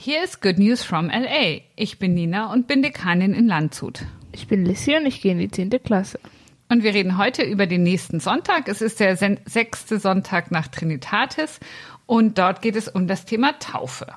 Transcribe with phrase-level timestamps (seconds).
[0.00, 1.62] Hier ist Good News from LA.
[1.74, 4.04] Ich bin Nina und bin Dekanin in Landshut.
[4.30, 5.70] Ich bin Lissy und ich gehe in die 10.
[5.82, 6.20] Klasse.
[6.68, 8.68] Und wir reden heute über den nächsten Sonntag.
[8.68, 11.58] Es ist der sechste Sonntag nach Trinitatis
[12.06, 14.14] und dort geht es um das Thema Taufe.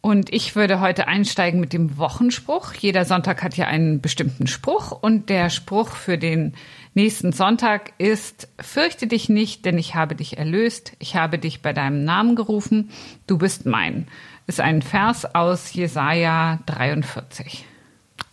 [0.00, 2.74] Und ich würde heute einsteigen mit dem Wochenspruch.
[2.74, 6.54] Jeder Sonntag hat ja einen bestimmten Spruch und der Spruch für den
[6.94, 11.72] nächsten Sonntag ist, fürchte dich nicht, denn ich habe dich erlöst, ich habe dich bei
[11.72, 12.90] deinem Namen gerufen,
[13.26, 14.08] du bist mein.
[14.46, 17.64] Ist ein Vers aus Jesaja 43.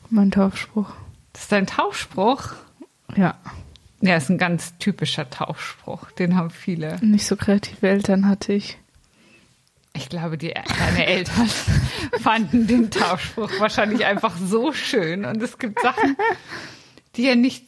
[0.09, 0.91] Mein Taufspruch.
[1.33, 2.53] Das ist dein Taufspruch?
[3.15, 3.35] Ja.
[4.01, 6.11] Ja, ist ein ganz typischer Taufspruch.
[6.11, 6.97] Den haben viele.
[7.01, 8.77] Nicht so kreative Eltern hatte ich.
[9.93, 11.49] Ich glaube, die, deine Eltern
[12.21, 15.25] fanden den Taufspruch wahrscheinlich einfach so schön.
[15.25, 16.15] Und es gibt Sachen,
[17.15, 17.66] die ja nicht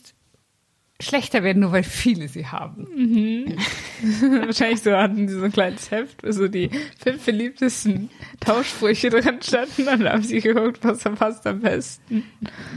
[1.01, 2.87] schlechter werden, nur weil viele sie haben.
[2.93, 3.55] Mhm.
[4.45, 6.69] Wahrscheinlich so hatten sie so ein kleines Heft, wo so die
[7.01, 8.09] fünf beliebtesten
[8.41, 12.23] Tauschsprüche drin standen dann haben sie geguckt, was passt am besten.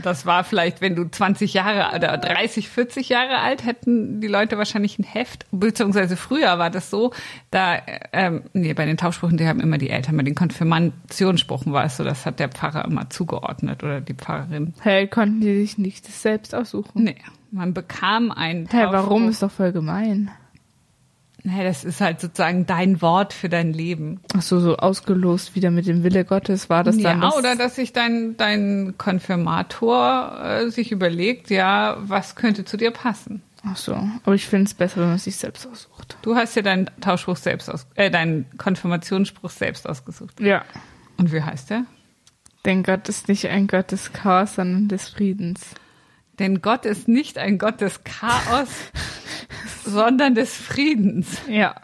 [0.03, 4.57] Das war vielleicht, wenn du 20 Jahre oder 30, 40 Jahre alt, hätten die Leute
[4.57, 7.11] wahrscheinlich ein Heft, beziehungsweise früher war das so,
[7.51, 7.81] da,
[8.13, 11.97] ähm, nee, bei den Tauschsprüchen, die haben immer die Eltern, bei den Konfirmationssprüchen war es
[11.97, 14.73] so, das hat der Pfarrer immer zugeordnet oder die Pfarrerin.
[14.79, 17.03] Hey, konnten die sich nicht das selbst aussuchen?
[17.03, 17.17] Nee.
[17.53, 19.29] Man bekam einen Hä, hey, warum?
[19.29, 20.31] Ist doch voll gemein.
[21.43, 24.21] Nee, das ist halt sozusagen dein Wort für dein Leben.
[24.35, 27.21] Ach so, so ausgelost wieder mit dem Wille Gottes war das dann.
[27.21, 32.75] Ja, das oder dass sich dein, dein Konfirmator äh, sich überlegt, ja, was könnte zu
[32.75, 33.43] dir passen.
[33.63, 36.17] Ach so, aber ich finde es besser, wenn man es sich selbst aussucht.
[36.23, 40.39] Du hast ja deinen Tauschspruch selbst aus, äh, deinen Konfirmationsspruch selbst ausgesucht.
[40.39, 40.63] Ja.
[41.17, 41.85] Und wie heißt der?
[42.65, 45.75] Denn Gott ist nicht ein Gott des Chaos, sondern des Friedens.
[46.39, 48.69] Denn Gott ist nicht ein Gott des Chaos,
[49.85, 51.41] sondern des Friedens.
[51.47, 51.75] Ja.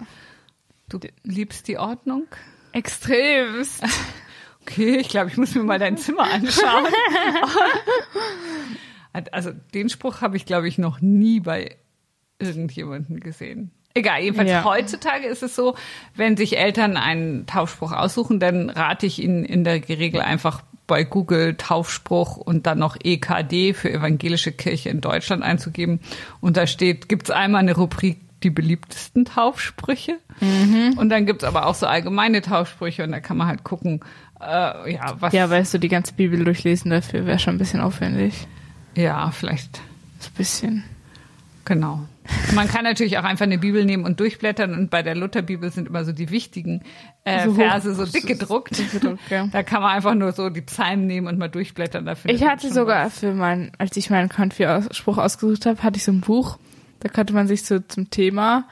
[0.89, 2.25] Du liebst die Ordnung?
[2.71, 3.83] Extremst.
[4.61, 6.87] Okay, ich glaube, ich muss mir mal dein Zimmer anschauen.
[9.31, 11.77] also den Spruch habe ich, glaube ich, noch nie bei
[12.39, 13.71] irgendjemandem gesehen.
[13.95, 14.63] Egal, jedenfalls ja.
[14.63, 15.75] heutzutage ist es so,
[16.15, 21.03] wenn sich Eltern einen Taufspruch aussuchen, dann rate ich ihnen in der Regel einfach bei
[21.03, 25.99] Google Taufspruch und dann noch EKD für Evangelische Kirche in Deutschland einzugeben.
[26.41, 30.17] Und da steht, gibt's einmal eine Rubrik die beliebtesten Taufsprüche.
[30.39, 30.97] Mhm.
[30.97, 33.99] Und dann gibt's aber auch so allgemeine Taufsprüche und da kann man halt gucken,
[34.41, 35.33] äh, ja, was.
[35.33, 38.47] Ja, weißt du, die ganze Bibel durchlesen dafür wäre schon ein bisschen aufwendig.
[38.95, 39.77] Ja, vielleicht.
[40.19, 40.83] So ein bisschen.
[41.65, 42.07] Genau.
[42.53, 45.87] Man kann natürlich auch einfach eine Bibel nehmen und durchblättern und bei der Lutherbibel sind
[45.87, 46.83] immer so die wichtigen
[47.23, 48.77] äh, so Verse so dick gedruckt.
[48.77, 49.47] Dick gedruckt ja.
[49.47, 52.05] Da kann man einfach nur so die Psalmen nehmen und mal durchblättern.
[52.05, 53.19] Dafür ich hatte sogar was.
[53.19, 56.57] für mein, als ich meinen Konfi-Spruch ausgesucht habe, hatte ich so ein Buch.
[57.01, 58.65] Da konnte man sich so zum Thema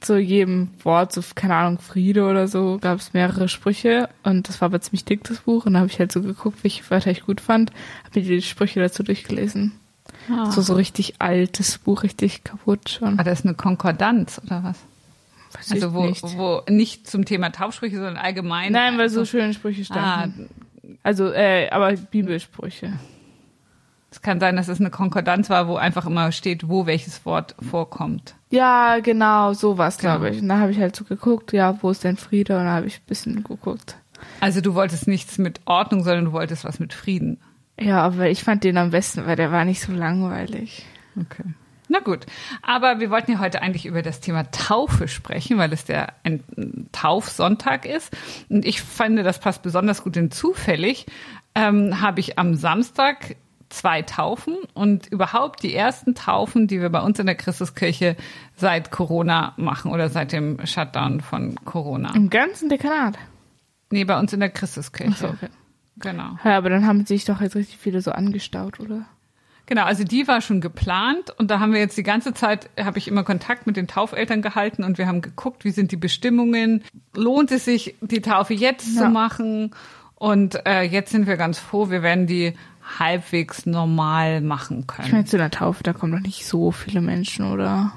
[0.00, 4.60] zu jedem Wort, so keine Ahnung, Friede oder so, gab es mehrere Sprüche und das
[4.60, 5.66] war aber ziemlich dick, das Buch.
[5.66, 7.72] Und da habe ich halt so geguckt, welche Wörter ich gut fand,
[8.04, 9.72] habe mir die Sprüche dazu durchgelesen.
[10.30, 10.50] Ah.
[10.50, 13.18] So, so richtig altes Buch, richtig kaputt schon.
[13.18, 14.78] Ah, das ist eine Konkordanz oder was?
[15.52, 16.22] Weiß also wo nicht.
[16.36, 18.72] wo nicht zum Thema Taufsprüche, sondern allgemein.
[18.72, 20.48] Nein, weil so also schöne Sprüche standen.
[20.50, 20.88] Ah.
[21.02, 22.92] Also, äh, aber Bibelsprüche.
[24.10, 27.56] Es kann sein, dass es eine Konkordanz war, wo einfach immer steht, wo welches Wort
[27.68, 28.34] vorkommt.
[28.50, 30.36] Ja, genau, sowas, glaube genau.
[30.36, 30.42] ich.
[30.42, 32.56] Und da habe ich halt so geguckt, ja, wo ist denn Friede?
[32.56, 33.96] Und da habe ich ein bisschen geguckt.
[34.40, 37.38] Also du wolltest nichts mit Ordnung, sondern du wolltest was mit Frieden.
[37.78, 40.84] Ja, aber ich fand den am besten, weil der war nicht so langweilig.
[41.20, 41.44] Okay.
[41.88, 42.26] Na gut,
[42.62, 46.42] aber wir wollten ja heute eigentlich über das Thema Taufe sprechen, weil es der ein
[46.92, 48.16] Taufsonntag ist.
[48.48, 51.06] Und ich fand, das passt besonders gut denn zufällig.
[51.54, 53.36] Ähm, habe ich am Samstag
[53.68, 58.16] zwei Taufen und überhaupt die ersten Taufen, die wir bei uns in der Christuskirche
[58.56, 62.14] seit Corona machen oder seit dem Shutdown von Corona.
[62.14, 63.18] Im ganzen Dekanat?
[63.90, 65.14] Nee, bei uns in der Christuskirche.
[65.14, 65.48] So, okay.
[65.96, 66.38] Genau.
[66.44, 69.06] Ja, aber dann haben sich doch jetzt richtig viele so angestaut, oder?
[69.66, 72.98] Genau, also die war schon geplant und da haben wir jetzt die ganze Zeit, habe
[72.98, 76.84] ich immer Kontakt mit den Taufeltern gehalten und wir haben geguckt, wie sind die Bestimmungen,
[77.14, 79.02] lohnt es sich, die Taufe jetzt ja.
[79.02, 79.70] zu machen
[80.16, 82.52] und äh, jetzt sind wir ganz froh, wir werden die
[82.98, 85.06] halbwegs normal machen können.
[85.06, 87.92] Ich meine, zu einer Taufe, da kommen doch nicht so viele Menschen, oder?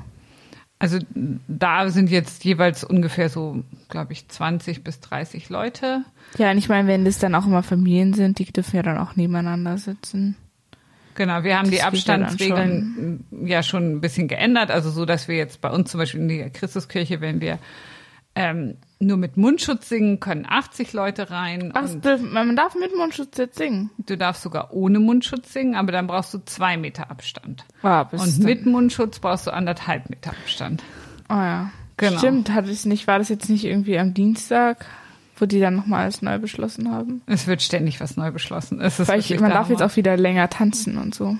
[0.79, 0.99] Also
[1.47, 6.03] da sind jetzt jeweils ungefähr so, glaube ich, 20 bis 30 Leute.
[6.37, 8.99] Ja, und ich meine, wenn das dann auch immer Familien sind, die dürfen ja dann
[8.99, 10.35] auch nebeneinander sitzen.
[11.15, 13.47] Genau, wir haben das die Abstandsregeln ja schon.
[13.47, 16.27] ja schon ein bisschen geändert, also so, dass wir jetzt bei uns zum Beispiel in
[16.27, 17.57] der Christuskirche, wenn wir
[18.37, 21.71] ähm, nur mit Mundschutz singen, können 80 Leute rein.
[21.75, 21.87] Ach,
[22.21, 23.91] man darf mit Mundschutz jetzt singen.
[23.97, 27.65] Du darfst sogar ohne Mundschutz singen, aber dann brauchst du zwei Meter Abstand.
[27.83, 30.83] Ah, Und mit Mundschutz brauchst du anderthalb Meter Abstand.
[31.29, 31.71] Oh ja.
[31.97, 32.17] Genau.
[32.17, 34.85] Stimmt, hatte ich nicht, war das jetzt nicht irgendwie am Dienstag?
[35.39, 37.21] wo die dann nochmal alles neu beschlossen haben.
[37.27, 38.81] Es wird ständig was neu beschlossen.
[38.81, 41.37] Es ist Weil ich, man darf jetzt auch wieder länger tanzen und so.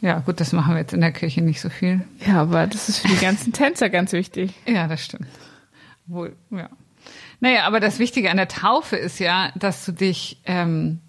[0.00, 2.02] Ja, gut, das machen wir jetzt in der Kirche nicht so viel.
[2.26, 4.52] Ja, aber das ist für die ganzen Tänzer ganz wichtig.
[4.66, 5.26] Ja, das stimmt.
[6.06, 6.68] Wohl, ja.
[7.40, 11.00] Naja, aber das Wichtige an der Taufe ist ja, dass du dich ähm,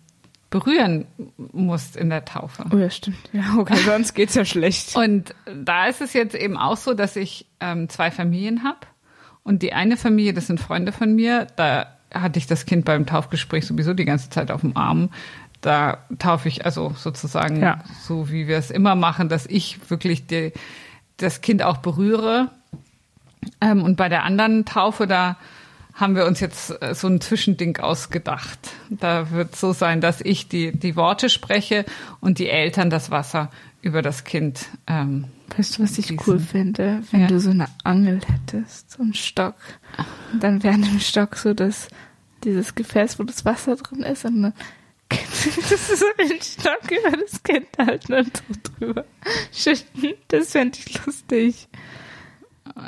[0.50, 1.06] berühren
[1.54, 2.66] musst in der Taufe.
[2.74, 3.18] Oh ja, stimmt.
[3.34, 4.96] Ja, okay, sonst geht's ja schlecht.
[4.96, 5.34] Und
[5.64, 8.80] da ist es jetzt eben auch so, dass ich ähm, zwei Familien habe.
[9.44, 13.06] Und die eine Familie, das sind Freunde von mir, da hatte ich das Kind beim
[13.06, 15.10] Taufgespräch sowieso die ganze Zeit auf dem Arm.
[15.62, 17.84] Da taufe ich also sozusagen Ja.
[18.02, 20.52] so, wie wir es immer machen, dass ich wirklich die,
[21.18, 22.50] das Kind auch berühre.
[23.66, 25.38] Ähm, und bei der anderen Taufe, da
[25.94, 28.60] haben wir uns jetzt äh, so ein Zwischending ausgedacht.
[28.90, 31.86] Da wird so sein, dass ich die, die Worte spreche
[32.20, 33.50] und die Eltern das Wasser
[33.82, 34.66] über das Kind.
[34.88, 35.26] Ähm,
[35.56, 36.24] Weißt du, was ich Fließen.
[36.28, 37.02] cool finde?
[37.12, 37.28] Wenn Ja.
[37.28, 39.56] du so eine Angel hättest, so einen Stock.
[40.34, 41.88] Und dann wäre an dem Stock so das,
[42.44, 44.26] dieses Gefäß, wo das Wasser drin ist.
[44.26, 44.54] Und dann
[45.10, 49.06] das ist so ein Stock über das Kind halten und so drüber
[49.54, 50.14] schütten.
[50.28, 51.68] Das fände ich lustig.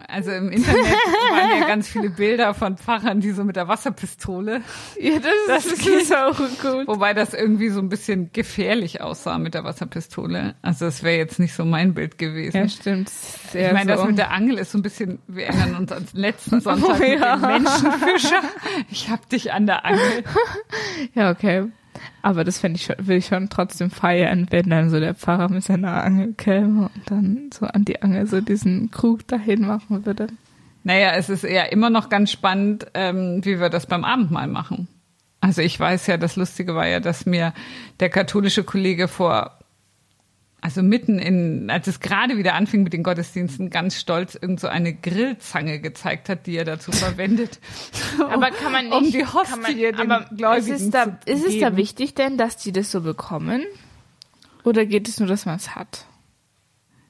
[0.07, 0.83] Also im Internet
[1.31, 4.61] waren ja ganz viele Bilder von Pfarrern, die so mit der Wasserpistole,
[4.99, 6.87] Ja, das, Das ist, ist auch gut.
[6.87, 10.55] wobei das irgendwie so ein bisschen gefährlich aussah mit der Wasserpistole.
[10.61, 12.57] Also das wäre jetzt nicht so mein Bild gewesen.
[12.57, 13.09] Ja, stimmt.
[13.09, 13.99] Sehr ich meine, so.
[13.99, 16.99] das mit der Angel ist so ein bisschen, wir erinnern uns an den letzten Sonntag
[16.99, 17.35] Oh, ja.
[17.35, 18.41] mit dem Menschenfischer.
[18.89, 20.23] Ich hab dich an der Angel.
[21.13, 21.65] Ja, okay.
[22.21, 25.49] Aber das fände ich schon, will ich schon trotzdem feiern, wenn dann so der Pfarrer
[25.49, 30.05] mit seiner Angel käme und dann so an die Angel so diesen Krug dahin machen
[30.05, 30.27] würde.
[30.83, 34.87] Naja, es ist eher immer noch ganz spannend, ähm, wie wir das beim Abendmahl machen.
[35.41, 37.53] Also ich weiß ja, das Lustige war ja, dass mir
[37.99, 39.56] der katholische Kollege vor,
[40.61, 44.67] also mitten in, als es gerade wieder anfing mit den Gottesdiensten, ganz stolz irgend so
[44.67, 47.59] eine Grillzange gezeigt hat, die er dazu verwendet.
[48.29, 51.31] Aber kann man nicht, um die kann Hostie man, aber Gläubigen ist es, da, zu
[51.31, 53.63] ist es da wichtig denn, dass die das so bekommen?
[54.63, 56.05] Oder geht es nur, dass man es hat?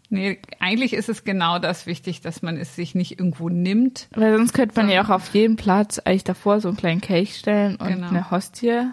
[0.09, 4.07] Nee, eigentlich ist es genau das wichtig, dass man es sich nicht irgendwo nimmt.
[4.15, 7.35] Weil sonst könnte man ja auch auf jedem Platz eigentlich davor so einen kleinen Kelch
[7.37, 8.07] stellen und Genau.
[8.07, 8.83] eine Hostie.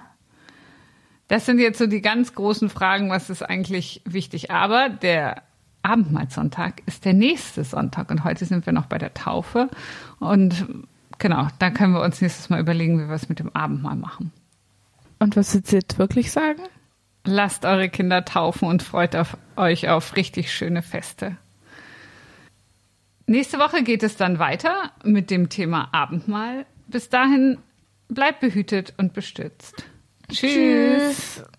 [1.29, 4.51] Das sind jetzt so die ganz großen Fragen, was ist eigentlich wichtig.
[4.51, 5.43] Aber der
[5.83, 9.69] Abendmahlsonntag ist der nächste Sonntag und heute sind wir noch bei der Taufe.
[10.19, 10.67] Und
[11.19, 14.33] genau, da können wir uns nächstes Mal überlegen, wie wir es mit dem Abendmahl machen.
[15.19, 16.63] Und was willst du jetzt wirklich sagen?
[17.25, 21.37] Lasst eure Kinder taufen und freut auf, euch auf richtig schöne Feste.
[23.27, 26.67] Nächste Woche geht es dann weiter mit dem Thema Abendmahl.
[26.89, 27.57] Bis dahin
[28.09, 29.85] bleibt behütet und bestürzt.
[30.35, 31.17] Tschüss.
[31.17, 31.54] Tschüss.